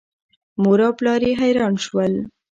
[0.61, 2.13] مور او پلار یې حیران شول.